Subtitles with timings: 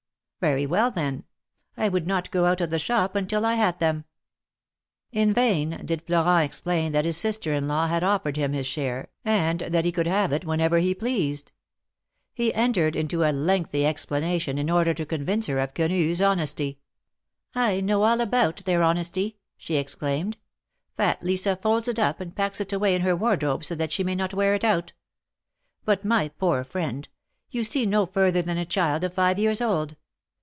[0.41, 1.25] Very well, then;
[1.77, 4.05] I would not go out of the shop until I had them."
[5.11, 9.09] In vain did Florent explain that his sister in law had offered him his share,
[9.23, 11.51] and that he could have it whenever he pleased.
[12.33, 16.79] He entered into a lengthy explanation in order to convince her of Quenu's honesty.
[17.53, 20.39] I know all about their honesty," she exclaimed.
[20.95, 24.03] "Fat Lisa folds it up, and packs it away in her wardrobe so that she
[24.03, 24.93] may not wear it out.
[25.85, 27.07] But, my poor friend!
[27.51, 29.97] you see no further than a child of five years old.